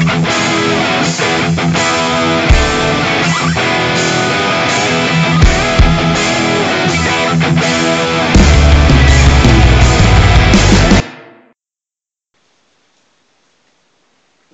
[0.00, 0.06] ど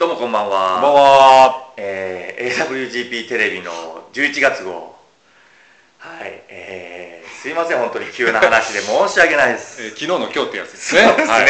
[0.06, 0.74] うもこんばんは。
[0.74, 1.72] こんばんは。
[1.76, 3.70] えー AWGP テレビの
[4.12, 4.96] 11月号。
[5.98, 9.82] はい、えー、すいません、本当に急な話で申し訳ないです。
[9.84, 11.12] えー昨日の今日ってやつですそうね。
[11.16, 11.46] ですね、はい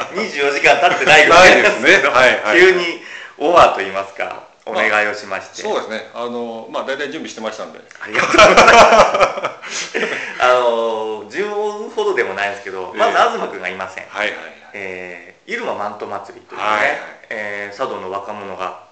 [0.14, 3.02] 24時間経ってないぐらないですねけど はいはい急に
[3.38, 5.62] オファーと言いますか、お願いをしまして。
[5.62, 6.08] そうですね。
[6.14, 7.80] あのまあ大体準備してましたんで。
[8.00, 9.98] ありがとうございます。
[10.38, 14.06] あの、10ほどでもないですけど、まず東君がいません。
[14.08, 14.52] はいはいはい。
[14.74, 16.98] えー、入間マント祭りというね、はいはい
[17.30, 18.84] えー佐渡の若者が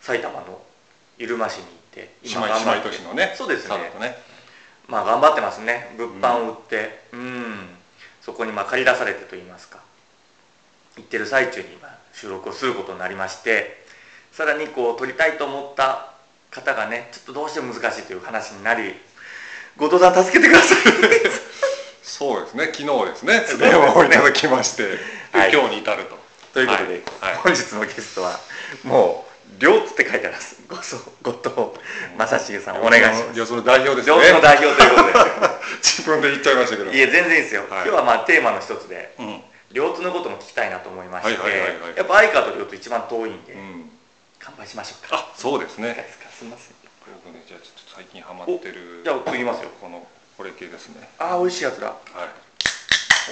[0.00, 0.60] 埼玉の
[1.18, 3.34] 入間市に行って姉妹姉妹都市のね。
[3.36, 4.18] そうですね佐渡とね。
[4.88, 7.76] まあ頑張ってますね物販を売ってうん
[8.20, 9.78] そこにまあ借り出されてといいますか
[10.96, 13.84] 行ってる最中にまあ収録をすることになりまして
[14.32, 16.12] さらにこう撮りたいと思った
[16.50, 18.94] 方がねちょっとどうしても難しいという話になり
[19.76, 20.78] 後藤さん助けてください
[22.02, 22.66] そうですね。
[22.66, 23.40] 昨日ですね。
[23.58, 24.98] 電話をいただきまして、で
[25.32, 26.18] はい今日に至ると。
[26.52, 28.38] ということで、はいはい本日のゲストは
[28.84, 29.24] も
[29.58, 30.60] う両津って書いてあります
[31.22, 31.50] 後藤
[32.18, 34.42] 正重さんお願いしますいやその代表です両津のね。
[34.42, 35.48] 代表ということで
[35.80, 36.92] 自分で言っちゃいましたけど。
[36.92, 39.42] いや全然いいですよ、はい今日はまあテーマの一つでうん。
[39.72, 43.90] 両津のことも聞きたいなと思いまして、はいはいはいはいやっぱ相川と両津一番遠いんで、うん。
[44.38, 46.06] 乾杯しましょうかあ、そうですね。
[46.10, 46.76] すかすみません
[47.24, 49.02] 僕ねじゃあちょっと最近ハマってる。
[49.04, 50.06] じゃあ次いますよこの
[50.36, 51.08] これ系ですね。
[51.18, 52.28] ああ美味しいやつだやっはい。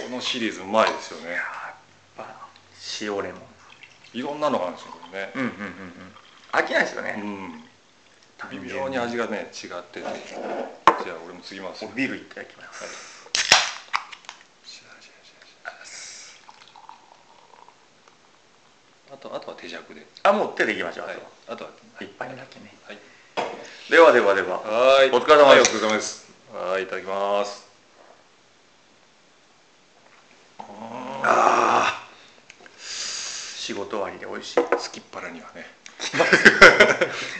[0.09, 1.37] このシリーズうまいですよね。
[2.17, 2.49] ぱ
[3.01, 3.43] 塩レモン
[4.13, 5.33] いろんなのがあるんですよこれね。
[5.35, 6.13] うんうんうんうん
[6.53, 7.63] 飽きないですよね、うん。
[8.51, 10.03] 微妙に味がね違ってて
[11.05, 12.93] じゃあ俺も次ますおビールいただきます、はい
[14.65, 15.71] シャーシャーシャーシャー
[19.13, 21.17] あとあとは手酌で、あもう手でいきましょう、はい。
[21.49, 22.73] あとは、一杯目だけね。
[22.87, 22.99] はい。
[23.91, 24.61] ではではでは。
[24.61, 25.11] はい。
[25.11, 25.75] お疲れ様です。
[25.75, 26.31] はいお疲れ様です。
[26.53, 27.69] はいいただきます。
[31.23, 32.07] ああ
[32.79, 34.61] 仕事終わりで美味しい。
[34.79, 35.67] すきっ腹にはね。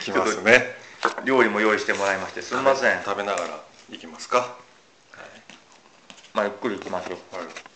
[0.03, 0.75] きますね。
[1.23, 3.01] 料理も用意してもらいましてすみません。
[3.03, 4.57] 食べながらいきますか。
[6.33, 7.35] まあゆっくり行きましょう。
[7.35, 7.70] はい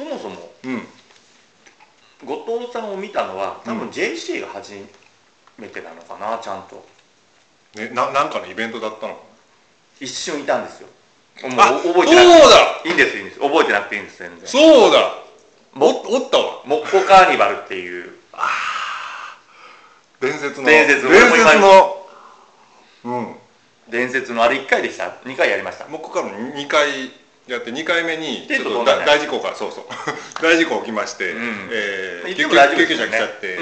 [0.00, 0.86] そもそもうん。
[2.24, 4.72] 後藤さんを見たのは多分うん JC が初
[5.58, 6.84] めてなのかなちゃんと。
[7.76, 9.14] ねななんかのイベントだったの？
[9.14, 9.20] か
[10.00, 10.88] 一瞬いたんですよ。
[11.42, 12.82] も覚えてなくそうだ。
[12.82, 13.40] ていいんですいいんです。
[13.40, 14.48] 覚えてなくていいんです全然。
[14.48, 15.14] そうだ。
[15.74, 16.62] おもおったわ。
[16.64, 18.10] モッコカーニバルっていう。
[20.20, 20.66] 伝説の。
[20.66, 22.06] 伝説伝説の。
[23.04, 23.34] うん。
[23.88, 24.42] 伝説の。
[24.42, 25.86] あれ1回でした？2回やりました。
[25.86, 26.88] もうここから2回
[27.52, 29.84] やって2回目にちょっと大大事故がそうそう。
[30.42, 31.68] 大事故起きまして、うん。
[31.72, 33.56] えー救急車来ちゃって、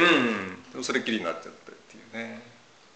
[0.74, 0.84] うん。
[0.84, 2.42] それっきりになっちゃったっていうね。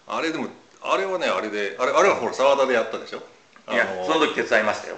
[0.07, 0.47] あれでも
[0.81, 3.23] あれはねあれであれあれはほら沢田でやったでしょ？
[3.71, 4.97] いやその時手伝いましたよ、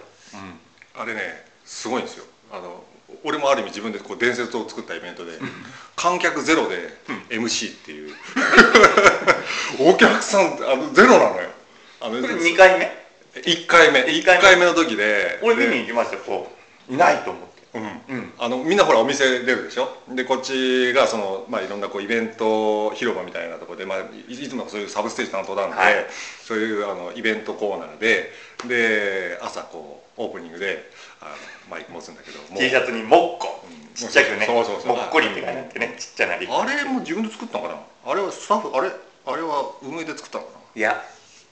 [0.95, 2.25] あれねすごいんですよ。
[2.51, 2.83] あの
[3.23, 5.33] 俺もある意味自分でこう伝説を作ったイベントで
[5.95, 6.89] 観客ゼロで
[7.29, 8.15] MC っていう。
[9.79, 11.49] お客さんあのゼロなのよ。
[12.01, 13.04] あのこれ2回目？
[13.35, 14.41] 1回目一1回目。
[14.41, 15.39] 回目の時で。
[15.43, 16.51] 俺見でに行きましたよこ
[16.89, 16.93] う。
[16.93, 17.55] いないと思って。
[18.09, 18.15] うん。
[18.17, 18.33] うん。
[18.39, 19.97] あのみんなほらお店出るでしょ？
[20.09, 26.05] でこっちがその、まあ、いろんなこうイベント広場みたいなところで、まあ、いいつもそういうサブステージ担当なんで、はい。
[26.45, 28.31] そういうあのイベントコーナーで
[28.67, 31.31] で朝こうオープニングであの
[31.69, 33.93] マイク持つんだけど T シャツに「モッコ」うん。
[33.93, 34.95] ちっちゃくねそうそうそう。
[34.95, 37.69] もっこりって書いてあってねちっちゃなリあれも自分で作ったのか
[38.05, 38.11] な？
[38.11, 38.91] あれはスタッフあれ
[39.25, 41.03] あれは運営で作ったのかいや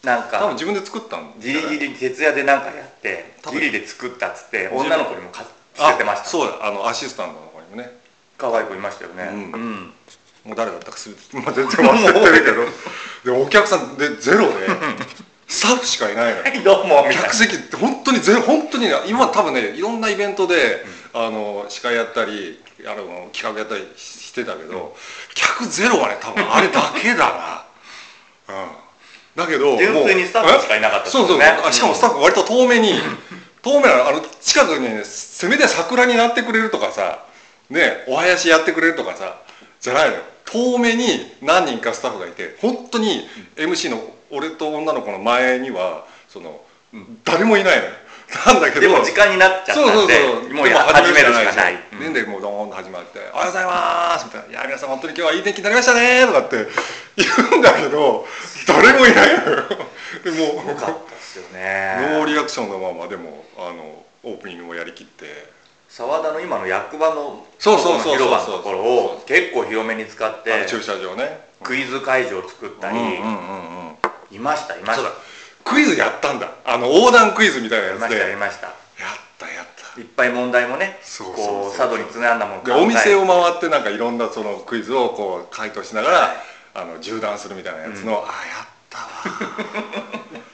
[0.03, 5.45] なんな多分か自分で作ったんギリギリ徹夜でなんかやってギリで作ったっつって分女の子にもか
[5.79, 6.29] あ捨ててました。
[6.29, 6.67] そうだ。
[6.67, 7.97] あのアシスタントの子にもね。
[8.37, 9.29] 可愛い子いましたよね。
[9.31, 9.51] うん。
[9.51, 9.93] うん。
[10.43, 12.65] もう誰だったかする、まあ、全然忘れてるけど。
[13.37, 14.67] でお客さんでゼロで。
[15.47, 16.43] スタッフしかいないのよ。
[16.43, 17.21] はいどうもみたいな。
[17.23, 20.83] 客席って本当にゼロ本当にね今多分ねいろんなイベントで、
[21.13, 24.95] あの司会やったりあの企画やったりししてたけど、
[25.35, 27.65] 客ゼロはね多分あれだけだ
[28.47, 28.82] な、うん、
[29.35, 32.93] だけど純粋にスタッフしかいなかったですそうそうそう、ねあしかもスタッフ割と遠目に
[33.63, 37.23] 遠目なのあの近くにねせめて桜になってくれるとかさ
[37.69, 39.37] ねお囃子やってくれるとかさ
[39.79, 40.21] じゃないのよ。
[40.45, 46.61] 遠目に何人かスタッフがいて本当に MC の俺と女の子の前にはその
[47.23, 47.91] 誰もいないのよ
[48.45, 48.81] なんだけど。
[48.81, 50.53] でも時間になっちゃったそうそうんでそう。
[50.53, 51.77] もうや始めるしかない。
[51.99, 56.67] でもでもうドーンと始まって「おはようございます」みたいな「いや皆さん本当に今日はいい天気になりましたね」とかって
[57.15, 58.27] 言うんだけど
[58.67, 59.63] 誰もいないのよ。
[60.23, 65.51] でもよかったですよねノーリアクションのままでもあのオープニングもやりきって。
[65.89, 68.13] 沢田の今の役場のそうそうそうそう。
[68.13, 73.97] 広場のところを結構広めに使っあての駐車場ねクイズ会場を作ったり、うんうんうんうん
[74.31, 75.11] いましたいました
[75.63, 76.51] クイズやったんだ。
[76.65, 78.67] あの横断クイズみたいなやりましたややつでやりました。
[78.67, 78.71] っ
[79.37, 79.99] たやった。
[79.99, 81.45] いっぱい問題もねそうそうそう。
[81.45, 86.29] こう佐渡につなんだもんでお店を回ってなんかいろんなそのクイズをこう回答しながら、はい。
[86.75, 89.07] あの縦断するみたいなやつの、あやったわ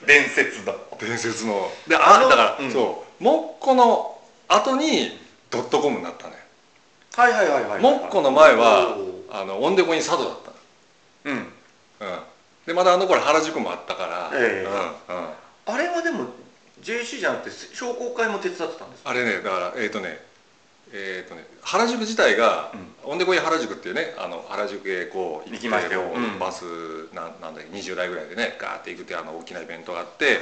[0.06, 0.74] 伝説の。
[0.98, 1.70] 伝説の。
[1.88, 2.70] であだから、うん。
[2.70, 3.24] そう。
[3.24, 4.18] モッコの
[4.48, 5.18] 後に
[5.50, 6.34] ドットコムになったね。
[7.16, 11.36] はいはいはいはいモッコの前はおあのオンデコに佐渡だっーうん。
[11.36, 11.44] うん
[12.70, 15.10] でまだあの頃原宿もあったから、ええ。
[15.10, 15.28] うんうん。
[15.66, 16.26] あれはでも
[16.82, 19.10] JC じゃなくて商工会も手伝ってたんですか？
[19.10, 20.22] あれねだからえっ、とね
[20.92, 22.72] えっ、とね原宿自体が、
[23.02, 26.38] オンデコイ原宿っていうねあの原宿へこう行きましたよこううん。
[26.38, 26.62] バス
[27.12, 30.38] なんなんだっけ20代ぐらいでねガーって行くってあの大きなイベントがあって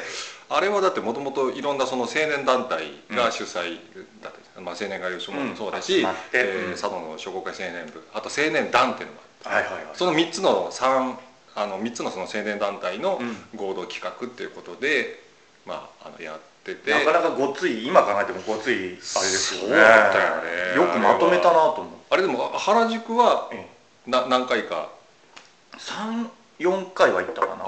[0.51, 3.81] あれはだってもともといろんなその青年団体が主催
[4.23, 6.11] だった、まあ、青年会所もそうだし、うん。
[6.35, 9.97] えーうん佐渡の商工会青年部あと青年団っていうのもあってはいはいはい。
[9.97, 11.15] その3つの3
[11.61, 13.37] あの3つのその青年団体のうん。
[13.59, 15.23] 合同企画っていうことで、
[15.67, 16.91] まあ、あのやってて。
[16.91, 19.69] なかなかごつい今考えてもごついあれですよね。
[19.69, 19.83] よね。
[20.77, 23.67] よくまとめたなと思ってあれでも原宿はえ
[24.07, 24.91] な何回か
[25.77, 27.65] ？34回は行ったかな。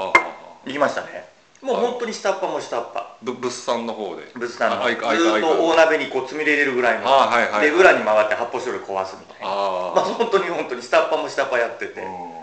[0.67, 1.29] 行きましたね。
[1.63, 3.05] もう本当に下っ端も下っ端。
[3.23, 4.31] ぶ物産の方で。
[4.35, 7.07] 物産のずっと大鍋にこうつみれ入れるぐらいの。
[7.07, 7.53] あはいはい。
[7.53, 9.47] はいで裏に回って発泡スチロール壊すみたいな。
[9.47, 12.09] あまあ本当に本当に下っ端も下っ端やってて、うん。
[12.09, 12.40] は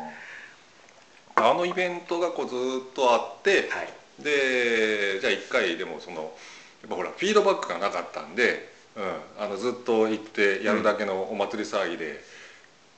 [1.37, 4.23] あのイベントがこうずっとあってい。
[4.23, 6.21] でじゃあ1回でもその
[6.81, 12.23] やっぱほらフィードバックがなかったんで、うん、あのずっと行ってやるだけのお祭り騒ぎで、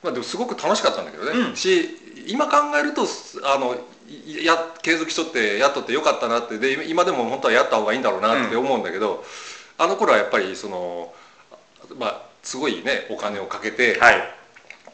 [0.02, 1.56] まあでもすごく楽しかったんだけどね、うん。
[1.56, 1.90] し
[2.26, 3.02] 今考えると
[3.44, 3.76] あの
[4.08, 9.22] いや継続しとってやっとってよかったなってで今でも本当はやった方がいいんだろうなって思うんだけど、
[9.76, 11.12] あの頃はやっぱりその
[11.98, 14.40] まあすごいねお金をかけて、はい。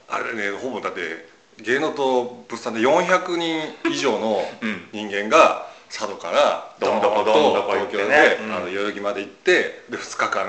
[0.08, 3.60] あれねほぼだって芸能と物産で400人
[3.90, 4.88] 以上のうん。
[4.92, 7.32] 人間が佐渡からどんどこど
[7.68, 8.54] 東京で、うん。
[8.54, 10.46] あの代々木まで行ってで2日間、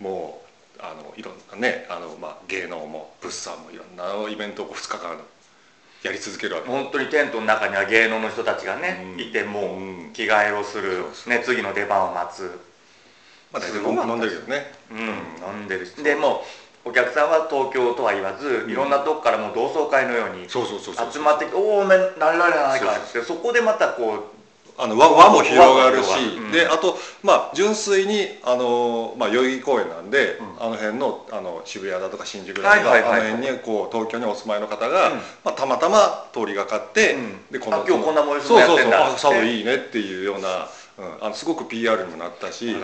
[0.00, 0.42] も
[0.78, 5.18] うあのいろんなねあの、まあ、芸能も物産もいろんなイベントを2日間
[6.02, 6.68] やり続けるわけ。
[6.68, 9.20] 本当にテントの中には芸能の人たちがね、うん。
[9.20, 10.12] いてもううん。
[10.12, 12.60] 着替えをするそう、そうね、次の出番を待つ、
[13.52, 14.98] まあ大体飲んでるけどねうん、
[15.58, 15.92] 飲んでるし。
[16.02, 18.70] でもうお客さんは東京とは言わず、ん。
[18.70, 21.12] いろんなとこからもう同窓会のようにそうそうそうそう。
[21.12, 24.30] 集まってきて「おおめ何られないか」ってそこでまたこ
[24.78, 26.52] あの輪輪も広がるし、うん。
[26.52, 30.46] であとまあ純粋にあの、まあ、代々木公園なんで、うん。
[30.60, 35.16] あの辺のあの渋谷だとか新宿だとか、はいはいあの辺にこう東京にお住まいの方が、うん。
[35.16, 37.46] まあ、たまたま通りがかって、うん。
[37.50, 38.76] であ今日こんな催しそうそうそう。
[38.76, 39.06] もやってんだ。
[39.06, 40.68] あ佐渡いいねっていうような、
[40.98, 42.76] うん、あのすごく PR にもなったし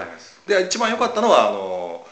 [0.48, 2.04] で一番良かったのはあの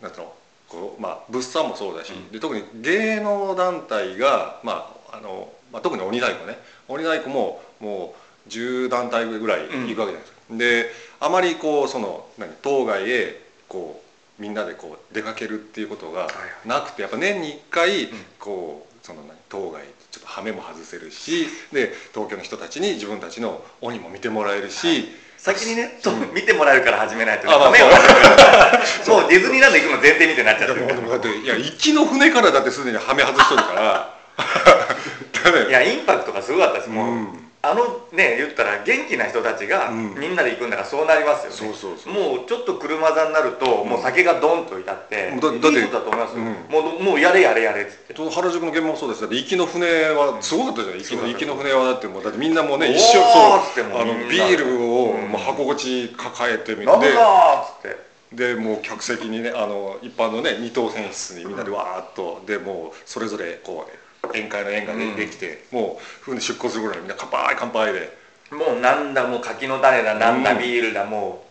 [0.00, 0.32] なんていうの
[0.74, 2.32] こう、まあ、物産もそうだし、うん。
[2.32, 6.58] で特に芸能団体が、まああのまあ、特に鬼太鼓ね。
[6.88, 8.14] 鬼太鼓もも
[8.46, 10.90] う10団体ぐらい行くわけじゃないですか、で
[11.20, 14.02] あまりこうその何当該へこ
[14.38, 16.28] うみんなでこう出かけるっていうことがは
[16.64, 18.08] いなくてやっぱ年に1回ん。
[18.38, 25.08] こうその何当該ちょっと羽目も外せるしで東京の人たちに自分たちの鬼も見てもらえるし、
[25.44, 27.52] 先にね、 そう見てもらえるから始めないとね。
[27.52, 40.14] あまあダメよもうディズニーランド行くの前提みたいになっちゃってるでもだっていや行きの船からだってすでに羽目外しとるからだいやインパクトがすごかったですもう、うんあのね言ったら元気な人たちがうん。
[40.14, 42.12] みんなで行くんだからそうなりますよね、そうそうそう。
[42.12, 45.56] もうちょっと車座になると、もう酒がドンと至って、だだって。
[45.56, 46.46] いいことだと思いますよ、うん。
[46.70, 48.14] もうもうやれやれやれっつって。
[48.14, 51.00] 原宿の現場もそうですだって行きの船はすごかったじゃない？
[51.00, 54.00] 行きのうん行きの船はだってもうだってみんなもうね一生そう。
[54.00, 55.28] あのビールをうん。
[55.28, 58.04] もう箱ごち抱えてみなんだてーっつって。
[58.34, 62.42] でもう客席にねあの一般のね二等船室にみんなでわーっと。
[62.46, 68.24] でもうそれぞれこう宴会の宴がで,、うんできてもう船出港するぐらいみんな乾杯乾杯で。
[68.50, 70.42] もうなんだもう柿の種だなん。
[70.42, 71.44] だうんビールだも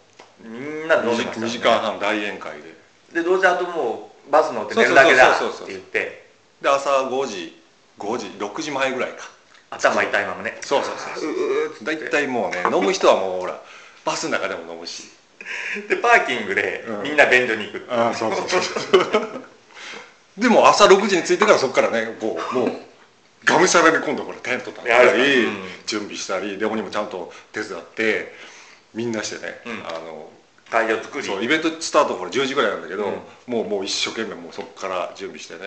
[0.44, 1.50] うみんなで飲んでました2よね。
[1.50, 2.52] 時間半大宴会
[3.12, 3.22] で。
[3.22, 5.68] でどうせあともうバス乗って寝るだけだってそうそうそうそう。
[5.70, 6.26] 言って。
[6.62, 7.62] で朝5時
[8.00, 9.30] 5時6時前ぐらいか。
[9.72, 10.58] 頭痛いままね。
[10.62, 11.74] そうそうそうう。
[11.84, 13.60] 大体もうね飲む人はもうほら
[14.06, 15.10] バスの中でも飲むし。
[15.90, 17.04] でパーキングでうん。
[17.04, 17.78] みんな便所に行く。
[17.80, 19.44] うああそうそうそう
[20.38, 22.72] でも朝6時に着いてからそこからねこうもう
[23.46, 25.54] がむしゃらに今度これテント立てたり、うん
[25.86, 28.32] 準備したりで鬼もちゃんと手伝って
[28.94, 29.72] みんなしてね、うん。
[29.86, 30.30] あの
[30.70, 31.28] 会場作り。
[31.28, 33.54] そうイベントスタートこれ10時ぐらいなんだけど、うん。
[33.54, 35.60] もうもう一生懸命もうそこから準備してね。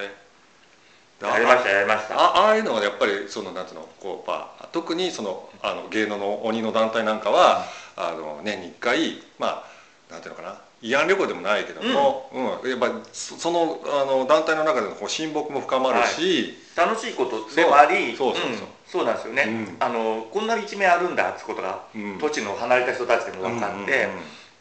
[1.20, 2.18] でやりましたやりました。
[2.18, 9.64] あああいうのはやっぱりそのなんつうのこう、まあ、特にそのあの芸能の鬼の団体なんかは、あの年に1回ま
[10.08, 12.30] あなんていうのかな慰安旅行でもないけども、
[12.62, 12.70] うん。
[12.70, 18.54] やっぱりそそのあの団体の中でのこう親睦も深まるし、楽しいことでもありそうそうそう。
[18.56, 18.68] そうん。
[18.86, 19.76] そうなんですよね、うん。
[19.80, 22.18] あのこんな一面あるんだってことが、うん。
[22.18, 24.08] 土地の離れた人たちでも分かって、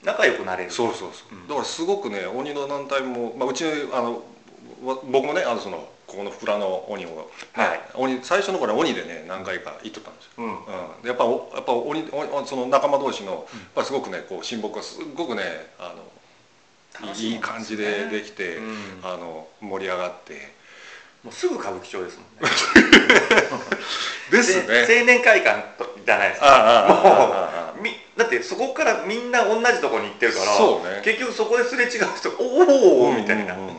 [0.03, 0.71] 仲良くなれる。
[0.71, 1.47] そうそうそう、うん。
[1.47, 4.23] だからすごくね鬼の団体も、まあ、うちのあの
[4.83, 7.81] わ僕もねあのそのここの蔵の鬼を、はい。
[7.95, 10.49] 鬼最初の頃は鬼でね何回か行っとったんですよ、うん。
[10.49, 13.43] うん、でやっぱおやっぱ鬼おその仲間同士のやっ
[13.75, 15.41] ぱりすごくねこう親睦がすごくね
[15.79, 18.75] あのいい感じでできて、うん。
[19.03, 20.53] あの盛り上がって。
[21.23, 22.51] もうすぐ歌舞伎町ですもんね。
[24.29, 24.85] ですね。
[24.85, 26.47] で青年会館とじゃないですか。
[26.47, 31.01] ああみだってそこからみんな同じところに行ってるからそうね。
[31.03, 33.59] 結局そこですれ違う人おおみたいな、うん。
[33.59, 33.75] うんうん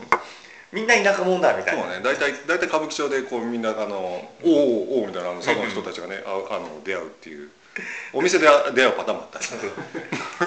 [0.71, 1.83] みんな田舎者だみたいな。
[1.83, 2.01] そうね。
[2.03, 7.49] 大体大体歌舞伎町でこうみんなあの「おおおお」みたいなあの佐渡の人たちがねああの出会うっていう。
[8.11, 9.45] お店で出会うパターンもあったり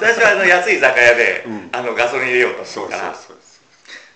[0.00, 1.68] 最初はあの安い居酒屋で、うん。
[1.70, 3.36] あのガソリン入れようとすそうそうるからそう。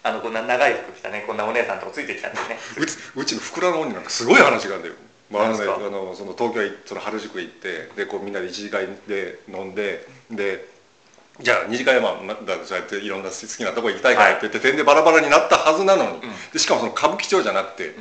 [0.03, 2.59] あのこんな長い服着たねこんなお姉さんとこついてきたんですね。
[2.77, 4.95] うちうちの福良の鬼なんかすごい話があるんだよ、
[5.31, 10.74] まああのね、あのその東京へその原宿行ってでこうみんなで一次会で飲んでで
[11.41, 16.21] じゃあ二次会はまあだそうやっていろんな好きなとこ行きたいからって言って、点でバラバラになったはずなのに、
[16.53, 17.97] でしかもその歌舞伎町じゃなくて、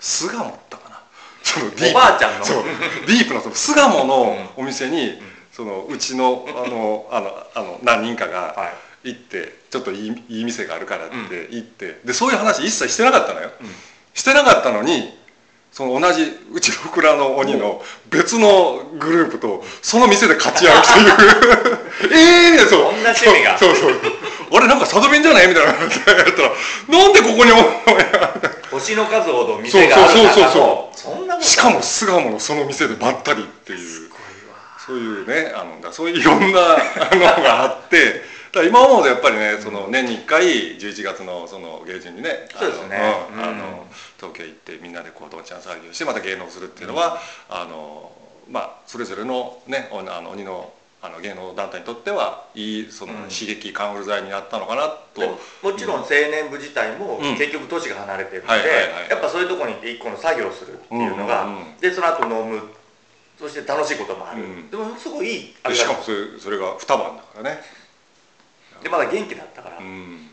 [0.00, 1.00] 巣鴨ったかな。
[1.44, 2.44] そのディープおばあちゃんの。
[2.44, 2.64] そ う。
[3.06, 5.22] ディープの巣鴨のお店に、
[5.52, 8.74] そのうちのあのあのあの何人かがはい。
[9.04, 13.70] 行ってちょっといいいい店があるからって行って、でそういう話一切してなかったのよ、うん。
[14.12, 15.16] してなかったのに
[15.78, 17.80] その同じうちの福良の鬼の
[18.10, 22.10] 別のグループとその店で勝ち合うっていう。
[22.18, 22.82] ええみたいなそう。
[22.82, 23.56] こんな趣味が。
[23.56, 24.56] そうそうそう。
[24.56, 25.46] あれなんか佐渡弁じゃない？
[25.46, 25.70] みたいな。
[25.70, 25.94] やった
[26.42, 27.52] らなんでここに
[28.72, 33.78] 星の数ほど店があるそうそう中そうのそんなことしかも巣鴨のその店でばったりっていう。
[33.78, 34.18] すごい
[34.50, 42.96] わそういうねあのだそういういろんなあのがあってだ今思うとやっぱりねその年に1回11月のその芸人にねそうですね。
[43.34, 43.58] うんあうん。
[43.58, 43.86] の
[44.16, 48.12] 東京行ってみんなでこうどんちゃん騒ぎをしてまた芸能をするっていうのは、あの
[48.50, 53.18] まあそれぞれのねおあの鬼のあの芸能団体にとってはいいそのうん。
[53.28, 57.36] 刺激カンフル剤になったのかなと、でももちろん青年部自体もうん。
[57.36, 58.54] 結局都市が離れてるので
[59.10, 61.46] やっぱそういうところに行って一個の作業をするっていうのが、
[61.80, 62.62] でその後飲む。
[63.38, 64.68] そして楽しいこともある、うん。
[64.68, 65.74] でもすごいいい。
[65.76, 67.60] しかもそれそれが二晩だからね、
[68.82, 70.28] でまだ元気だったから、うん、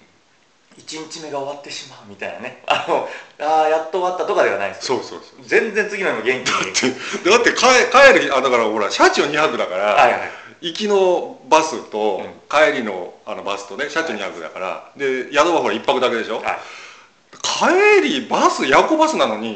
[0.78, 2.64] 1日目が終わってしまうみたいなね。
[2.68, 3.08] あの
[3.40, 5.00] あーやっと終わったとかではないですよ。
[5.00, 5.46] そうそうそう。
[5.46, 10.22] 全然次の日も元気にだって帰帰る日あだからほら車中2泊だから、はいはい
[10.62, 12.34] 行きのバスとうん。
[12.50, 18.02] 帰りのあのバスとね車中2泊だからで宿はほら1泊だけでしょ、はい。
[18.02, 19.56] 帰りバス夜行バスなのに、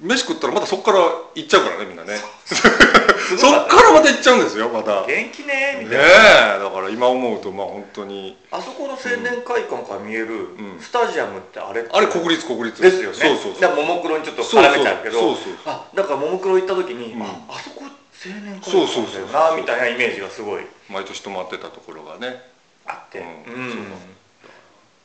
[0.00, 0.98] 飯食ったらまたそこから
[1.34, 2.18] 行っちゃうからねみんなね
[3.38, 5.06] そっからまた行っちゃうんですよまた。
[5.06, 8.36] ね元気ねみえたいな、だから今思うとまあ本当に。
[8.50, 10.78] あそこの青年会館から見えるん。
[10.80, 13.16] スタジアムってあれってあれ国立国立ですよね。
[13.16, 13.60] そうそうそう。
[13.60, 17.22] だからももクロにちょっと絡めちゃうけどそうそうあだからももクロ行った時に、うん。
[17.22, 20.66] ああそこ青年会館そうそうだよなみたいなイメージがすごい。
[20.88, 22.42] 毎年泊まってたところがね。
[22.86, 23.20] あって。
[23.20, 23.66] ううん。
[23.68, 23.80] ん、そう。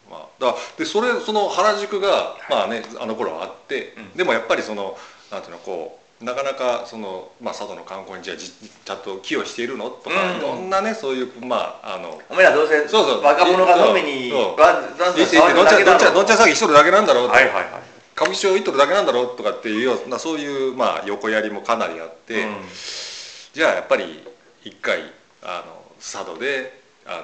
[0.10, 4.12] まあ、だでそれその原宿がまあねあの頃はあって、うん。
[4.14, 4.98] でもやっぱりその
[5.32, 9.92] なんていうのこうなかなかその、まあ、佐渡の観光にじゃちゃんと寄与しているの？
[9.92, 10.38] とか、うん。
[10.38, 13.22] いろんなねそういうまああのお前らどうせそうそう。
[13.22, 14.60] 若者が飲みにそう。
[14.60, 17.66] わざわざいいってどんちゃんどんちゃんどんちゃんは騒ぎ一人だけなんだろうと、いはいはい。
[18.16, 22.56] 歌舞伎町行っとるだけなんだろうとかっていうようなそういうまあ横やりもかなりあって、うん。
[23.54, 24.24] じゃあやっぱり
[24.64, 25.02] 一回
[25.44, 27.24] あの佐渡であ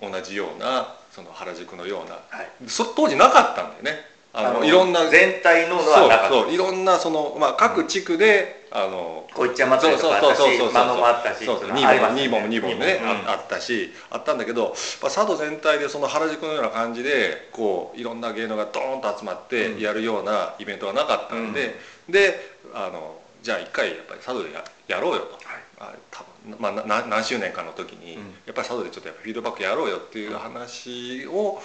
[0.00, 2.68] の同じようなその原宿のようなはい。
[2.68, 6.28] そ当時なかったんだよねあのいろんな全体ののはなかった。
[6.28, 13.08] そうそういろんなその、まあ、各地区であのこいっちゃ祭りとかあったし間野もあったしそうそうっていうのはありますよ2本も2本もね、うん。
[13.08, 21.76] ああったしあったんだけど、まあ、佐渡全体でその原宿のような感じでこういろんな芸能がドーンと集まってやるようなイベントがなかったんで、
[22.08, 22.34] で
[22.74, 25.38] あのじゃあ一回やっぱり佐渡でややろうよと。
[25.78, 28.22] あ多分まあ、何周年かの時に、うん。
[28.46, 31.60] やっぱり佐渡でちょっとやっぱフィードバックやろうよっていう話を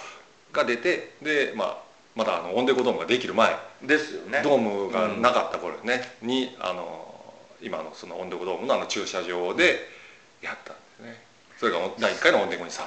[0.52, 1.78] が出てで、まあ、
[2.16, 3.56] まだあのオンデコドームができる前。
[3.82, 4.42] ですよね。
[4.42, 7.06] ドームがなかった頃ね、にあの
[7.62, 9.88] 今のそのオンデコドームのあの駐車場で
[10.42, 11.22] やったんですね。
[11.58, 12.86] それが第1回のオンデコにさ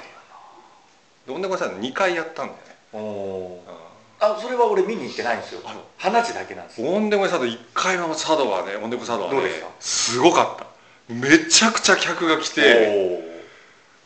[1.28, 3.72] オンデコにさ2回やったんだよね、おおう
[4.20, 5.62] あそれは俺見に行ってないんですよ。
[5.98, 9.68] 花地だけなんですオンデコに佐渡1回目の佐渡はねオンデコ佐渡はねどうでした？
[9.80, 11.14] すごかった。
[11.14, 13.22] めちゃくちゃ客が来て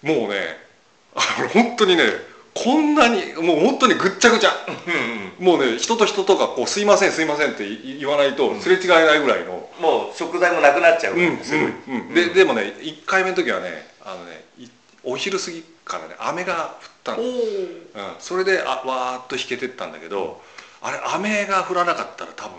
[0.04, 0.58] もうね
[1.16, 2.04] あの本当にね
[2.64, 4.52] こんなにもう本当にぐっちゃぐちゃ。
[5.40, 12.14] もうね人と人とがこう「すいませんすいません」って言言わないとすれ違えないぐらいの、もう食材もなくなっちゃううんすぐうんうん。
[12.14, 14.68] ででもね1回目の時はねあのねい
[15.04, 17.24] お昼過ぎからね雨が降ったの、
[18.20, 20.42] それであわーっと引けてったんだけど、
[20.82, 22.52] あれ雨が降らなかったら多分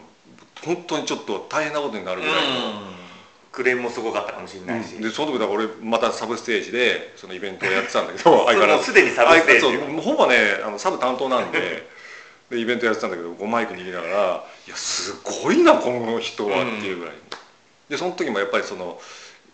[0.65, 3.08] 本当にちょっと大変なことになるぐらいの。
[3.53, 11.89] クレームもすごかったかもしれないし、でその時だから俺またサブステージでそのイベントをやってたんだけど それもうすでにサブステージほぼねあのサブ担当なんで
[12.51, 17.15] でイベントやってたんだけどマイク握りながら「いやすごいなこの人は」っていうぐらい、
[17.89, 19.01] でその時もやっぱりその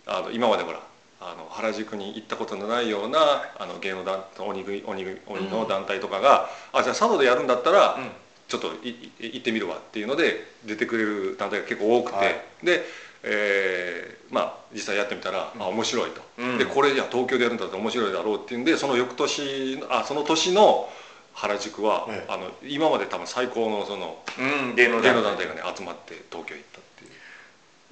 [0.07, 0.81] あの今までほら
[1.21, 3.19] あの原宿に行ったことのないような
[3.59, 8.11] あの芸能団鬼鬼鬼鬼の団体とかが「あじゃあ佐渡でやるんだったら、うん。
[8.47, 12.41] ちょっと行ってみるわっていうので出てくれる団体が結構多くて、はい。
[12.63, 12.85] で、
[13.25, 16.59] えーまあ実際やってみたら、あ面白いと、うん。
[16.59, 20.89] でこれじゃあ東京でやるんだったら面白いだろうっていうんでその翌年あその年の
[21.35, 22.33] 原宿は、ええ。
[22.33, 25.15] あの今まで多分最高のそのうん芸能芸団体。
[25.15, 27.11] 能団体がね集まって東京行ったっていう。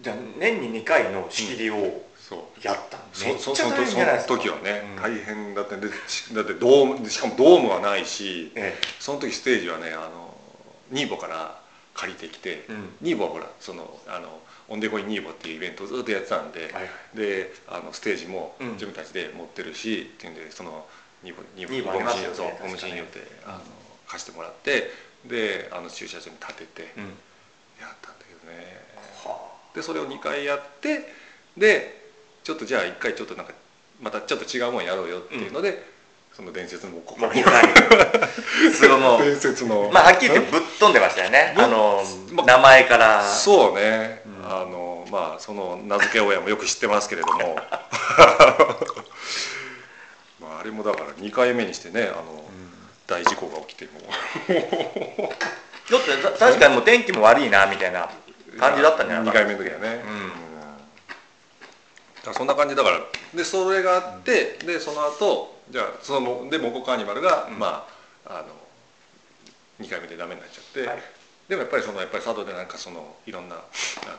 [0.01, 2.67] じゃあ年に2回の仕切りをそう。
[2.67, 4.35] やったんそめっちゃ大そその変じゃないですか。
[4.35, 5.03] 時はね、うん。
[5.03, 10.37] 大変だってでしだってドームしかもドームはないしえその時ステージはねあの
[10.91, 11.61] ニーボから
[11.95, 12.89] 借りてきて、えうん。
[13.03, 18.73] ニーボはほらそのあのオンデコインニーボっていうイベントをずっとやってたんで、はいであのステージもうん。
[18.73, 20.87] 自分たちで持ってるし、っていうんでその
[21.23, 23.61] ニーボニニーボありますよねそう確かにゴムシン用ってあの
[24.07, 24.90] 貸してもらって
[25.26, 27.04] であの駐車場に建ててうん。
[27.81, 28.81] やったんだけどね、
[29.25, 31.12] はでそれを2回やって
[31.57, 32.11] で
[32.45, 33.52] ちょっとじゃあ1回ちょっとなんか
[34.00, 35.83] またちょっと違うもんやろうよっていうので、
[36.33, 37.62] その伝説のこあ もう2回
[38.73, 39.90] すごいもう伝説の。
[39.92, 41.54] まあはっきり言ってぶっ飛んでましたよね。
[41.57, 42.02] あの
[42.33, 43.23] ま名前から。
[43.23, 44.22] そうね、うん
[44.61, 47.57] あのまあその名付け親もよく知ってますけれども。
[50.41, 52.45] まああれもだから2回目にしてねあの、
[53.07, 54.01] 大事故が起きても。
[55.89, 58.11] ちょっとた確かにもう天気も悪いなみたいな
[58.59, 60.05] 感じだったんじゃない2回目の時はね、
[62.27, 62.35] うん。
[62.35, 63.01] そんな感じだから
[63.35, 67.59] でそれがあって、でその後じゃあそのでモコカーニバルが、うん。
[67.59, 67.89] ま
[68.27, 68.49] ああの
[69.81, 71.03] 2回目でダメになっちゃって、はい
[71.49, 73.59] でもやっぱりそのやっぱり佐渡でなんかそのいろんなあ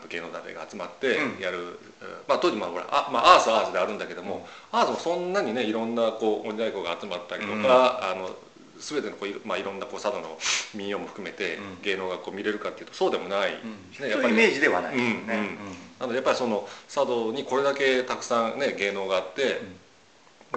[0.01, 1.41] の芸能団体が集まってうん。
[1.41, 7.63] やる、えーまあ当時まあほらあ、まあ、アースはアースであるんだけども、アースもそんなにねいろんなこう鬼太鼓が集まったりとか、うん。
[7.63, 8.36] あの
[8.80, 10.38] 全てのこうまあ、いろんなこう佐渡の
[10.76, 11.82] 民謡も含めてうん。
[11.82, 13.58] 芸能がこう見れるかっていうとそうでもない、
[13.97, 14.97] そういうイメージではない。
[14.97, 15.38] ですよね、うん。
[15.38, 15.58] うん。
[16.00, 19.62] なのでやっぱりその佐渡にこれだけたくさんね芸能があって、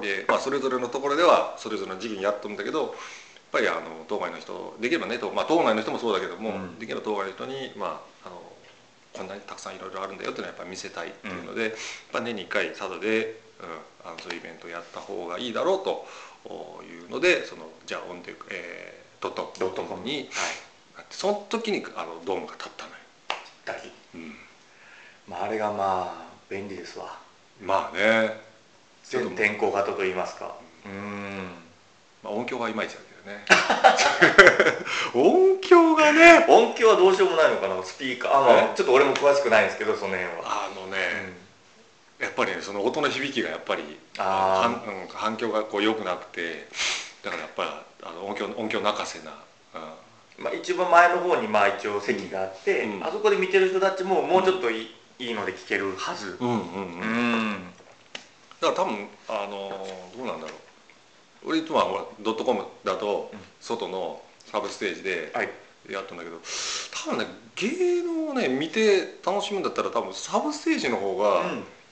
[0.00, 2.90] で、まあ、それぞれのところではそれぞれの時期にやっとるんだけどやっ
[3.56, 6.78] ぱりあの当該の人できればね、とまあ、当該の人もそうだけども、うん。
[6.78, 8.42] できれば当該の人に、まあ、あの
[9.14, 11.72] こんなにたくさんいろいろあるんだよっていうのはやっぱ見せたいっていうので、やっ
[12.12, 13.40] ぱ年に1回佐渡で、
[14.04, 16.04] うん、あのそういうイベントをやった方がいいだろうと
[16.84, 20.16] いうのでそのじゃあオンデえー、ドットドットコムに。
[20.16, 20.26] はい。
[21.10, 22.96] その時にあのドームが立ったのよ。
[23.64, 24.34] だりうん。
[25.28, 27.18] まあ、あれがまあ便利ですわ。
[27.62, 28.40] まあね。
[29.04, 30.56] ちょっと全天候型といいますか。
[30.84, 31.50] うん。
[32.24, 33.44] まあ、音響はいまいちだけどね。
[35.12, 36.46] 音響がね。
[36.48, 38.38] 音響はどうしようもないのかなスピーカー。
[38.38, 38.76] あ、まあ、え？
[38.76, 40.96] ちょっと俺も詳しくないんですけどその辺は、あのね、
[42.18, 43.82] やっぱりねその音の響きがやっぱり
[44.16, 46.66] 反,、うん、反響がこう良くなくて
[47.22, 47.70] だからやっぱり
[48.04, 49.32] あの音響音響泣かせな、
[49.74, 50.44] うん。
[50.44, 53.04] まあ、一番前の方にまあ一応席があって、うん。
[53.04, 54.82] あそこで見てる人たちももうちょっとい
[55.18, 56.36] い,、いいので聞けるはず。
[56.40, 56.60] うんうんうん。
[56.60, 57.04] う
[57.52, 57.72] ん。
[58.60, 59.86] だから多分あの
[60.16, 60.56] どうなんだろう
[61.44, 63.38] 俺いつもはほらドットコムだとうん。
[63.60, 65.48] 外のサブステージではい。
[65.90, 66.40] やったんだけど
[67.04, 71.42] 多分ね芸能をね見て楽しむんだったら多分サブステージの方が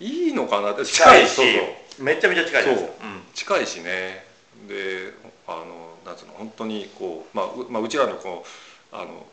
[0.01, 2.91] いいのかなって、近いしそうそうめちゃめちゃ近いですそう。
[3.33, 4.27] 近いしね。
[4.69, 5.13] で
[5.47, 8.45] あのなんつうの本当にこう、まあ、うまあうちらのこ
[8.93, 9.27] うあの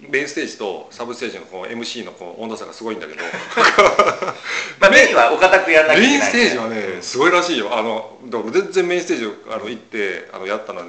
[0.00, 3.20] メインステージとサブステージのこう MC のこう温度差がすごいんだけど。
[4.78, 7.76] まあ、メインはお堅くやらなきゃいけないメインステージはねすごいらしいよ。
[7.76, 10.86] あのだから全然メインステージあの行ってあのやったのは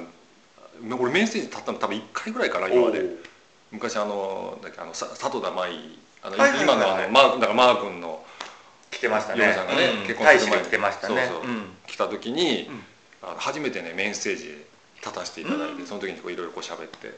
[0.98, 3.04] 俺メインステージ立ったの多分1回ぐらいかな今まで。
[3.72, 8.24] 昔あのだっけあのさ里田舞あの、はいはいはい今のあのマーだからマー君の
[8.90, 9.42] 来てましたね。
[9.42, 11.26] 嫁さんがねうん結婚する前にで来てましたね。
[11.26, 11.50] そうそう。
[11.50, 11.62] うん。
[11.86, 12.84] 来た時に、うん。
[13.22, 14.66] あの初めてねメインステージへ
[15.00, 15.86] 立たせていただいて、うん。
[15.86, 17.12] その時にこういろいろこう喋って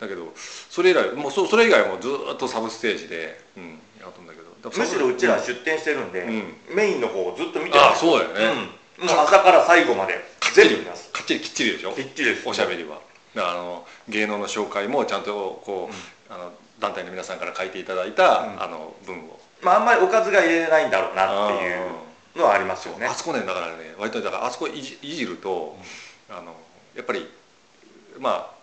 [0.00, 4.44] だけどそれ以来もうそそれ以外はもうずーっとサブステージで、うん、やったんだけど。
[4.64, 6.30] むしろうちら出店してるんで、う
[6.72, 6.74] ん。
[6.74, 7.96] メインの方をずっと見てます。
[7.96, 10.14] あそうだよね、うん、もう朝から最後まで
[10.54, 11.10] 全部見ます。
[11.12, 11.92] かっちりきっちりでしょ？
[11.92, 12.48] きっちりです。
[12.48, 13.00] おしゃべりは。
[13.36, 16.34] あの芸能の紹介もちゃんとこう、うん。
[16.34, 18.26] あの団体の皆さんから書いていただいた、う
[18.56, 18.62] ん。
[18.62, 19.38] あの文を。
[19.62, 23.04] まああんまりおかずが入れれないんだろうなっていうのはありますよね。
[23.04, 25.76] あそこねだからね割とだからあそこいじいじると、
[26.30, 26.56] あの
[26.96, 27.28] やっぱり
[28.18, 28.53] まあ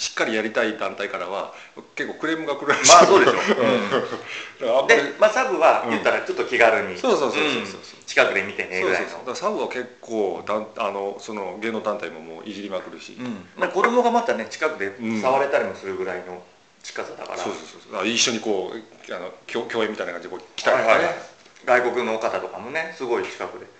[0.00, 1.52] しっかりやりたい団体からは
[1.94, 2.90] 結構クレームが来るらしい。
[2.90, 3.32] まあそうでしょ。
[3.32, 4.86] う、だからあん。
[4.86, 8.04] で、まあ、サブは言ったらちょっと気軽に、そうそうそうそうそううん。
[8.06, 9.08] 近くで見てねそうぐらいの。
[9.10, 13.46] そうそうだからサブは結構だんあのその芸能団体ももういじりまくるし、うん。
[13.58, 15.20] まあ、子供がまたね近くでうん。
[15.20, 16.42] 触れたりもするぐらいの
[16.82, 18.00] 近さだから、そうそうそうそう。
[18.00, 21.24] あ一緒にこうあの共共演みたいな感じでこう来たりとかね、はいはいはい
[21.66, 23.66] 外国の方とかもねすごい近くで。
[23.66, 23.70] で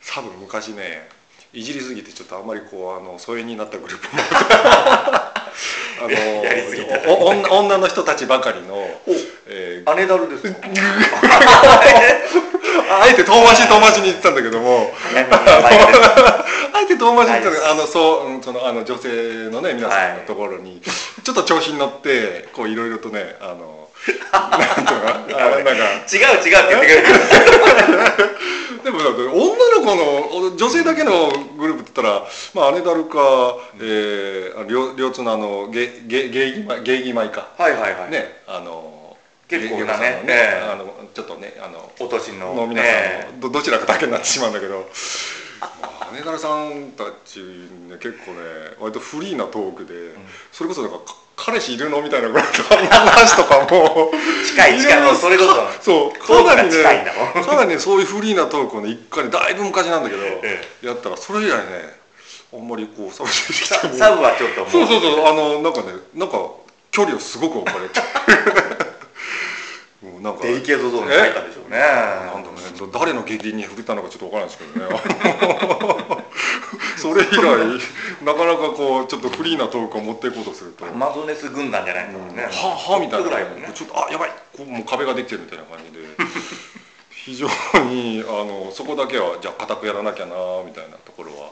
[0.00, 1.08] サブ昔ね
[1.54, 4.22] いじりすぎてちょっとあんまりこうあの疎遠になったグループも。
[4.28, 5.42] あ
[6.02, 6.10] の
[6.44, 7.08] やりすぎた。
[7.08, 8.88] お女女の人たちばかりの、
[9.46, 10.58] えーアネダルですか？
[12.90, 14.92] あえて遠回し遠回しに言ってたんだけども。
[16.72, 17.60] あ えて遠回しに言ってたんだけはい。
[17.60, 19.08] どあのそううんそのあの女性
[19.50, 20.82] のね皆さんのところに、
[21.22, 23.83] ちょっと調子に乗ってこういろいろとねあの
[24.32, 25.84] なんていうのかなんか。
[26.12, 28.34] 違 う違うって言ってくれる。
[28.84, 39.16] でも女の子の女性だけのグループって言ったら、まあ、姉ダルか、えー、あの両両津のあのゲゲゲイギマゲイギマイか、はいはいはい、ねあの
[39.48, 39.78] 結構なね。
[39.78, 40.70] ゲイギマさんのええ。
[40.70, 44.86] あのちょっとねあのお年のの皆さんの、えどどちらかだけになってしまうんだけど。
[46.12, 48.40] 姉ダルさんたちね結構ね
[48.78, 49.94] 割とフリーなトークで、
[50.52, 52.00] それこそなんかか彼氏いるの？
[52.00, 52.50] みたいなぐらいの
[52.88, 54.10] 話とかも。
[54.14, 55.02] え近い近い。
[55.02, 55.44] もうそれこ
[55.82, 55.82] そ。
[55.82, 56.12] そう。
[56.18, 57.44] かなりね近いんだもん。
[57.44, 61.98] さらにそういうフリーなトークをね一回ねだいぶ昔なんだけど、えやったらそれ以来ね
[62.52, 64.70] あんまりこうサブササブはちょっともう。
[64.70, 66.38] そうそうそうあのなんかねなんか
[66.90, 68.00] 距離をすごく置かれて。
[70.04, 71.78] もうなんかデリケートゾーンに入ったでしょうね。
[71.78, 71.84] な
[72.38, 72.92] んだろうね。
[72.92, 76.03] 誰の下痢に触れたのかちょっとわからないですけどね
[76.98, 77.34] それ以来
[78.24, 80.86] なかなかこうちょっとフリーなトークを持っていこうとすると。
[80.86, 83.28] アマゾネス軍団じゃないですかね、ははみたいな。
[83.30, 83.72] ね。
[83.74, 84.30] ちょっとあやばい。
[84.56, 86.06] こうもう壁ができてるみたいな感じで。
[87.10, 87.48] 非常
[87.88, 91.50] にあのそこだけはじゃあ固くやらなきゃなみたいなところは。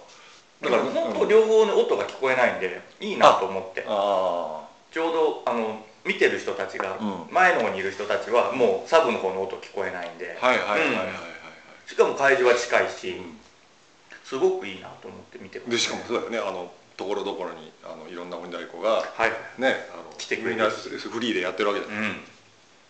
[0.61, 3.85] だから本当両方の音が聞こえないんでいいなと思って。
[3.89, 7.27] あちょうどあの見てる人たちが、うん。
[7.31, 13.42] 前の方にいる人たちはもうサブの方の音聞こえないんで、あはいはいはいはいはい、しかも会場は近いし、うん
[14.33, 15.71] すごくいいなと思って見てます。
[15.73, 16.39] でしかもそうだよね。
[16.39, 19.31] あのところどころにあのいろんな鬼太鼓がはい。
[19.61, 20.57] ねあの 来てくれる。
[20.57, 22.25] みんなフリーでやってるわけだうん、うん、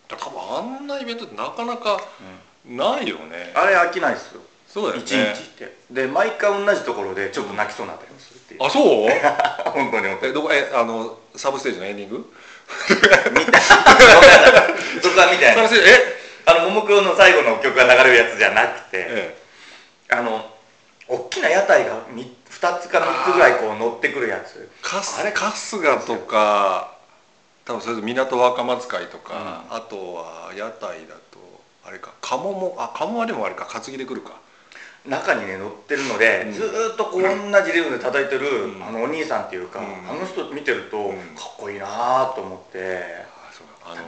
[0.07, 2.01] だから多分あんなイベントってなかなか
[2.65, 3.51] ないよね。
[3.57, 4.41] あれ飽きないですよ。
[4.69, 5.03] そうだよね。
[5.03, 5.77] 一日って。
[5.91, 9.11] で毎回同じところでちょっと泣きそうになったりもするっていう、あそう？
[9.75, 10.31] 本当に本当に。
[10.31, 10.53] えどこ？
[10.53, 12.33] えあのサブステージのエンディング？
[13.35, 13.61] 見た。
[13.61, 13.75] そ
[15.11, 15.91] こは見てないサブステージ？
[15.91, 16.23] え？
[16.47, 19.43] あのももクロの最後の曲が流れるやつじゃなくて、え。
[20.11, 20.52] あの
[21.12, 24.70] 大きな屋台がみ2つか3つぐらいこう乗ってくるやつ。
[24.83, 26.96] あれ春日とか
[27.66, 31.38] 多分それと港若松会とか、あとは屋台だと
[31.85, 34.40] あれか鴨もあ鴨はでもあれか担ぎで来るか。
[35.05, 36.53] 中にね乗ってるので、うん。
[36.53, 37.29] ずーっとこう同
[37.62, 38.83] じリズムで叩いてる、うん。
[38.85, 40.11] あのお兄さんっていうか、うん。
[40.11, 41.16] あの人見てると、うん。
[41.35, 43.27] かっこいいなと思って。
[43.27, 43.66] あそう。
[43.85, 44.03] あの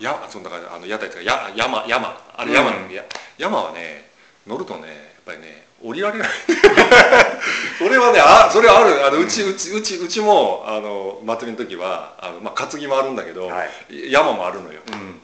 [0.00, 0.66] やそんな感じ。
[0.66, 2.18] あの屋台とかや山山。
[2.34, 3.04] あれ山の、うんや
[3.38, 4.08] 山はね
[4.46, 6.28] 乗るとねぱりね降りられない。
[7.78, 9.06] それはねあそれはある。
[9.06, 14.10] あのうちうちうちうちもあの祭りの時はあの、まあ、担ぎもあるんだけど、はい。
[14.10, 14.80] 山もあるのよ。
[14.92, 15.20] うん。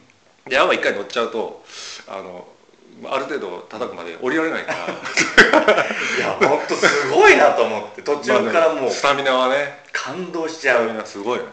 [0.49, 1.65] で山一回乗っちゃうと
[2.09, 2.47] あの
[3.05, 4.79] ある程度叩くまで降りられないから。
[6.19, 8.91] いや本当すごいなと思って途中からもう。
[8.91, 10.87] スタミナはね感動しスちゃう。
[10.87, 11.51] タミナすごいよね、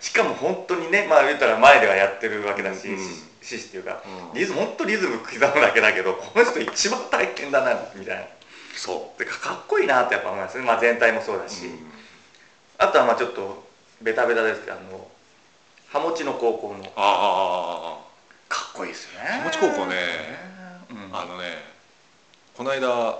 [0.00, 4.38] しかも本当にねまあ言ったら前ではやってるわけだし、うん獅子っていうかうん。
[4.38, 8.24] リズム本当リズム刻むだけだけどこの人一番大変だなみたいな。
[8.80, 10.58] そでかかっこいいなってやっぱ思います。
[10.58, 11.78] ね、まあ、全体もそうだう、し、うん。
[12.78, 13.68] あとはまあちょっと
[14.00, 15.06] ベタベタですけどあの
[15.88, 16.90] ハモチの高校の。
[16.96, 17.98] あ
[18.48, 19.28] かっこいいですよね。
[19.28, 19.96] ハモチ高校ね。
[20.90, 21.14] うん。
[21.14, 21.44] あああのね
[22.56, 23.18] この間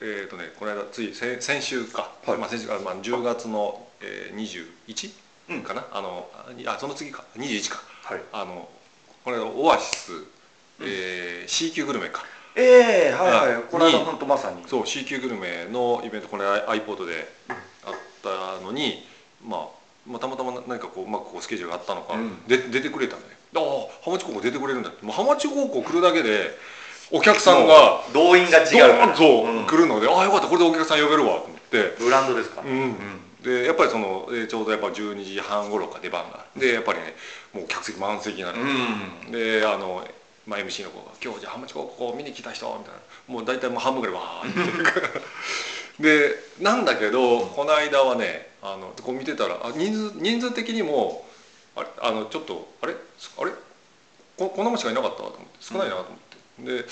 [0.00, 2.38] えっ、とねこの間つい先先週か、はい。
[2.38, 5.10] まあ、先週あまあ、10月の、えー、21、
[5.48, 5.62] うん。
[5.62, 5.86] かな。
[5.92, 6.28] あの
[6.66, 7.24] ああその次か。
[7.36, 7.82] 21か。
[8.04, 8.22] はい。
[8.32, 8.68] あの
[9.24, 10.12] これオアシス、
[10.82, 12.24] えー C 級グルメか。
[12.56, 13.54] ええはいはい。
[13.56, 14.62] あこの間に本当まさに。
[14.66, 19.06] そう C 級グルメのイベントこれ iPod であったのに、
[19.46, 19.60] まあ、
[20.06, 22.44] まあたまたま何かこううまくこうスケジュールがあったのか、うん。
[22.46, 23.22] で出てくれたね。
[23.56, 23.62] ああ
[24.04, 25.04] 浜地高校出てくれるんだって。
[25.06, 26.50] もう浜地高校来るだけで
[27.10, 29.66] お客さんが動員が違うドーンそう、うん。
[29.66, 31.94] 来るのでああよかったこれでお客さん呼べるわと思って。
[31.98, 32.60] ブランドですか？
[32.60, 32.94] うん
[33.44, 37.14] でやっぱりその、えーちょうどやっぱ12時半頃か出番がでやっぱりね
[37.52, 39.30] もう客席満席なの、うん。
[39.30, 40.02] であの、
[40.46, 43.00] まあ、MC の子が「今日じゃあ浜地高校見に来た人」みたいな。
[43.26, 51.26] もう大体もう半分ぐらいわーって でなんだけど、この間はねあのこう見てたらあ人数人数的にも
[51.76, 52.94] あれあのちょっとあれ？
[53.38, 53.52] あれ？
[54.36, 56.16] ここんなもんしかいなかったと思って少ないなと思っ
[56.66, 56.84] て、で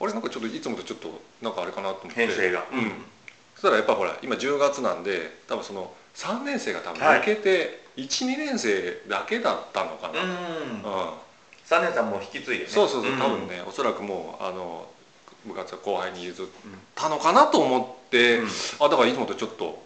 [0.00, 0.12] あれ？
[0.12, 2.26] なんかちょっといつもとちょっとなんかあれかなと思って。
[2.26, 2.64] 編成が。
[2.72, 2.92] うん
[3.56, 7.20] そしたらやっぱほら今10月なんで多分その3年生が多分はい。
[7.20, 10.28] 抜けて、12年生だけだったのかな、うん。
[10.28, 10.82] うん。
[11.68, 12.70] 3年さんもう引き継いでね。
[12.70, 13.18] そうそうそう、ん。
[13.18, 14.86] 多分ねおそらくもうあの
[15.46, 16.46] 部活は後輩に譲っ
[16.94, 18.48] たのかなと思って、うん。
[18.80, 19.82] あだからいつもとちょっと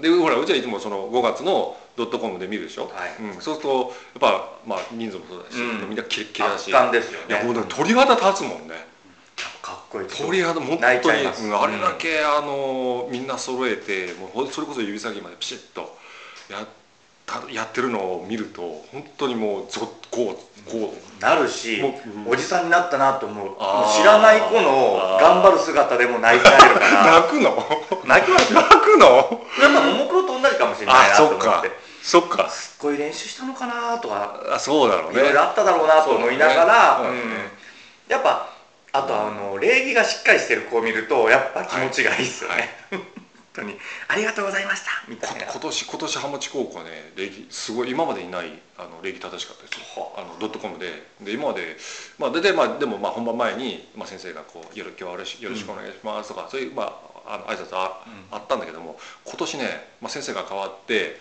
[0.00, 3.22] でほらうちはいつもその5月のドットコムで見るでしょ、はい。
[3.22, 5.88] うん、そうするとやっぱまあ人数もそうだし、うん。
[5.88, 7.26] みんなキレッキレだし圧巻ですよね。
[7.28, 8.91] いやもうね鳥肌立つもんね
[9.72, 15.96] かっこいい鳥肌本当に、あれだけ、あのみんな揃えてもうそれこそ指先までピシッと
[16.50, 16.58] や
[17.50, 23.46] やってるのを見ると本当にもうぞっこうこうなるしもうおじさんになったなと思う。
[23.46, 23.56] もう
[23.96, 27.20] 知らない子の頑張る姿でも泣いちゃえるから。
[27.24, 27.64] 泣くの？
[28.04, 28.60] 泣きますよ。
[28.60, 29.06] 泣くの？
[29.62, 31.70] やっぱももクロと同じかもしれないなと思って。
[32.02, 32.50] そっか。
[32.50, 35.20] すっごい練習したのかなとかあそうだろうね。
[35.20, 37.50] いろいろあっただろうなと思いながらうん。
[38.08, 38.51] やっぱ
[38.92, 42.68] あとあの礼儀がしっかりしてる子を見るとやっぱ気持ちがいいっすよね、はい。
[42.90, 43.00] 本
[43.54, 43.78] 当に。
[44.08, 44.90] ありがとうございました。
[45.08, 45.46] みたこいな。
[45.46, 50.12] 今年今年浜地高校はね礼儀すごい今までにないあの礼儀正しかったですよ。
[50.16, 50.20] あ。
[50.22, 51.02] のドットコムで。
[51.22, 51.76] で今まで
[52.18, 56.82] まあ大体まあでもまあ本番前に、まあ、先生がこうよろ今日はよろしよろしくお願いしますとか、そういうま
[57.26, 59.64] ああの挨拶あ,、あったんだけども今年ね、
[60.00, 61.16] まあ、先生が変わって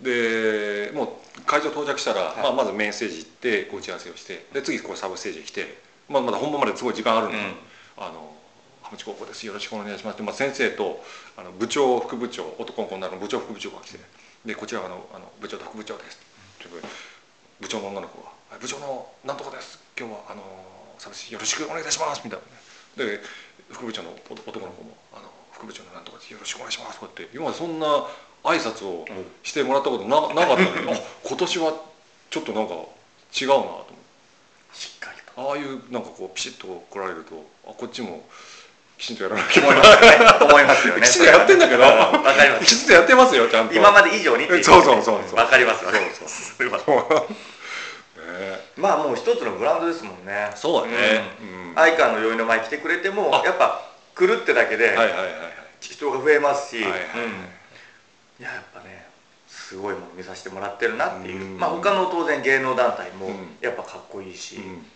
[0.00, 2.42] でもう会場到着したら、はい。
[2.42, 7.30] まあ、まずメインステージ行って打ち合わせをしてで次こうサブステージに来て、まあ、まだ本番まですごい時間あるん。
[7.96, 8.34] あの
[8.82, 9.46] 浜地高校です。
[9.46, 10.14] よろしくお願いします。
[10.14, 11.02] って、まあ、先生と
[11.36, 14.00] あの部長副部長男の子になる部長副部長が来て
[14.44, 16.18] でこちらはあのあの部長と副部長です。
[16.66, 16.86] って
[17.60, 19.78] 部長の女の子がはい「部長のなんとかです。
[19.98, 20.42] 今日はあの
[20.98, 22.40] サージよろしくお願いいたします」みたい
[22.96, 23.04] な。
[23.06, 23.20] ねで
[23.70, 26.30] 副部長の男の子も「あの副部長のなんとかです。
[26.30, 27.86] よろしくお願いします」とかって今までそんな
[28.44, 29.06] 挨拶を
[29.42, 31.80] してもらったことななかったのにあ今年は
[32.30, 33.92] ちょっとなんか違うなと思って。
[34.74, 38.24] しっかりとああいうなんかこうピシッと来られるとあこっちも
[38.98, 41.02] きちんとやらなきゃ思いますよね思いますよね。
[41.02, 42.66] きちんとやってんだけどわかります。
[42.66, 43.74] きちんとやってますよちゃんと。
[43.74, 45.38] 今まで以上にっていそうそうそうそう。
[45.38, 46.54] わかりますわかりそうます。
[46.56, 46.84] それはね
[48.76, 50.52] まあもう一つのブランドですもんね。
[50.54, 51.34] そうだね。
[51.40, 51.68] うん。
[51.68, 53.42] うん相川の宵の前来てくれてもあ。
[53.44, 54.94] やっぱ来るってだけで
[55.80, 57.02] 人が増えますし、はいはいうん。
[58.38, 59.06] いややっぱね
[59.48, 61.58] すごいもの見させてもらってるなっていう、うん。
[61.58, 63.56] まあ他の当然芸能団体もうん。
[63.60, 64.86] やっぱかっこいいし、うん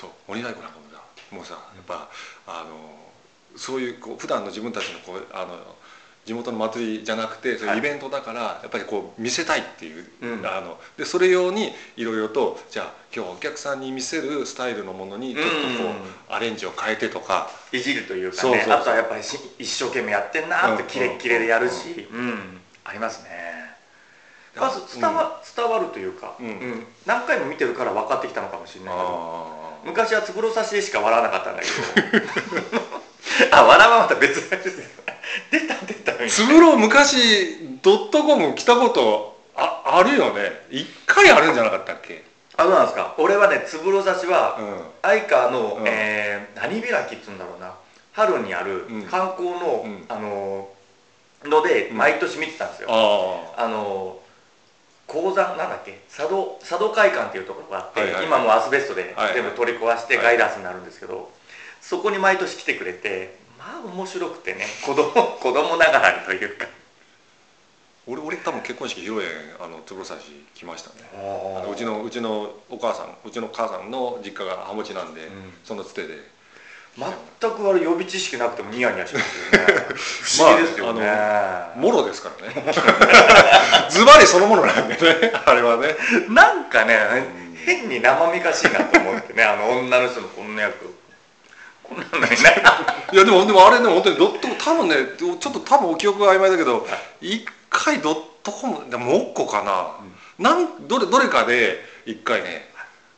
[0.00, 2.08] そう鬼太鼓なんかもさもうさやっぱ
[2.46, 3.00] あの
[3.56, 5.76] そういうこう普段の自分たちのこうあの
[6.24, 10.46] 地元の祭りじゃなくてそういうイベントだから、やっぱりこう見せたいっていう、うん。
[10.46, 15.50] あのでそれ用にいろいろとじゃあ今日はお客さんに見せるスタイルのものにちょっと
[15.82, 15.94] こう、うん
[16.28, 17.50] アレンジを変えてとか。
[17.72, 18.40] いじるというかね。
[18.40, 18.72] そうそうそう。
[18.74, 20.88] あとはやっぱりし一生懸命やってんなってうん。
[20.88, 22.60] キレッキレでやるし、うん。
[22.84, 23.30] ありますね。
[24.56, 26.86] まず伝わ,、伝わるというか、うん。
[27.06, 29.06] 何回も見てるから分かってきたのかもしれないけど。
[29.56, 31.68] あ昔はつぶろ差しでしか笑わなかったんだけ
[32.76, 32.80] ど。
[33.56, 34.82] あ笑わまた別です
[35.50, 36.12] 出た出た。
[36.28, 40.62] つぶろ昔ドットコム来たことああるよね。
[40.70, 42.24] 一回あるんじゃなかったっけ？
[42.56, 43.14] あそうなんですか？
[43.18, 44.82] 俺はねつぶろ差しは、うん。
[45.02, 45.84] 相川の、うん。
[45.86, 47.72] えー何開きっつうんだろうな。
[48.12, 49.02] 春にあるうん。
[49.04, 50.04] 観光の、うん。
[50.08, 50.68] あの
[51.44, 51.96] のでうん。
[51.96, 52.88] 毎年見てたんですよ、
[53.56, 54.19] ああの
[55.12, 56.00] 鉱山なんだっけ？
[56.14, 58.24] 佐渡佐渡会館っていうところがあって、はいはい。
[58.26, 59.34] 今もうアスベストではいはい。
[59.34, 60.24] 全部取り壊してはい。
[60.24, 61.30] ガイダンスになるんですけど、
[61.80, 65.10] そこに毎年来てくれてまあ面白くてね子供
[65.42, 66.66] 子供ながらにというか。
[68.06, 71.08] 俺俺多分結婚式披露宴あのつぶろさし来ましたね。
[71.14, 75.28] ああのうちのうちのお母さんうちの母さんの実家がハモチなんで、ん。
[75.64, 76.18] そのつてで
[76.96, 79.74] 全くあれ予備知識なくてもニヤニヤしますよね。
[79.94, 81.02] 不思議ですよね、
[81.76, 82.72] もろですからね。
[83.90, 85.96] ズバリそのものなんでねあれはね。
[86.28, 86.98] なんかね、
[87.44, 90.94] うん変に生めかしいなと思ってねあの女の人のこんな役。
[91.82, 92.36] こんなのにね
[93.12, 93.16] い。
[93.16, 96.86] やでもでもあれね本当にドット多分ねちょっと多分お記憶が曖昧だけど
[97.20, 99.96] 一回ドットコムでもモッコかな、
[100.38, 102.68] なんどれどれかで一回ね、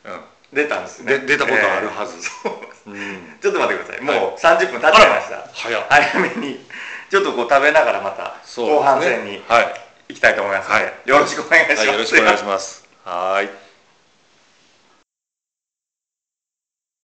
[0.05, 0.19] うん
[0.53, 1.19] 出たんですね。
[1.19, 2.91] で出たことあるはず、えーそう。
[2.91, 4.03] うん、ちょっと待ってください。
[4.03, 4.35] もうはい。
[4.37, 5.49] 30分経っちゃいました。
[5.53, 5.85] 早っ。
[5.89, 6.59] 早めに。
[7.09, 9.73] ちょっとこう食べながらまた後半戦にはい、
[10.09, 10.93] 行きたいと思いますので、はい。
[11.09, 12.87] よろしくお願いします、はい、よろしくお願いします。
[13.05, 13.62] はーい